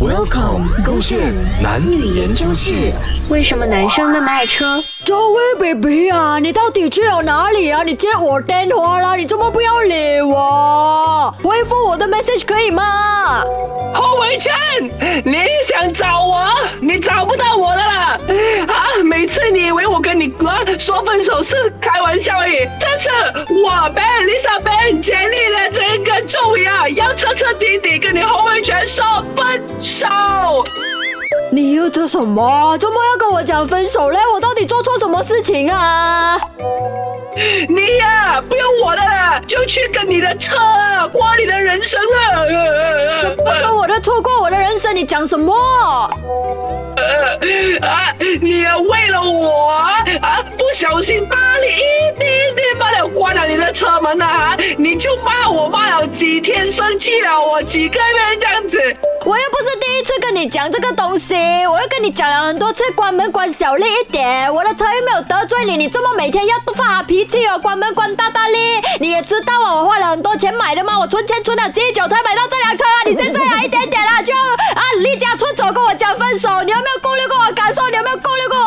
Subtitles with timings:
[0.00, 1.18] Welcome，勾选
[1.60, 2.92] 男女研究室。
[3.28, 4.80] 为什么男生那么爱车？
[5.04, 7.82] 周威 baby 啊，你到底去了哪里啊？
[7.82, 11.34] 你接我电话啦，你怎么不要理我？
[11.42, 13.42] 回复我的 message 可以吗？
[13.92, 14.54] 侯伟全，
[15.24, 16.46] 你想找我，
[16.80, 18.20] 你找不到我的啦
[18.68, 19.02] 啊！
[19.02, 23.10] 每次你以为我跟你哥说分手是开玩笑而已，这次
[23.64, 25.87] 我 Ben Lisa Ben 建立了这个
[26.28, 29.02] 重要，要彻彻底底跟你侯伟全说
[29.34, 30.06] 分手。
[31.50, 32.76] 你又做什么？
[32.76, 34.18] 周末要跟我讲分手嘞？
[34.34, 36.38] 我到底做错什么事情啊？
[37.68, 40.54] 你呀，不用我的了，就去跟你的车
[41.12, 43.34] 过你的人生了。
[43.34, 45.54] 不跟我的错过我的人生，你讲什么？
[47.80, 49.70] 啊，你为了我
[50.20, 51.78] 啊，不小心把你一点点罢了关了
[52.17, 52.17] 你
[54.16, 54.24] 的，
[54.76, 58.78] 你就骂我骂了几天，生气了我几个月这样子。
[59.26, 61.34] 我又不是第一次跟你讲这个东西，
[61.66, 64.52] 我又跟你讲了很多次，关门关小力一点。
[64.52, 68.58] 我的车又没有得罪你，你这么每天要发脾气哦，关门关大大力。
[69.00, 72.96] 你也知道啊，我花了很多钱买的嘛，我存钱存了几久才买到这辆车啊？
[73.06, 77.88] 你现在啊一点点啊就啊离家出走跟我讲分手，你有没有顾虑过我感受？
[77.90, 78.57] 你有没有顾虑过？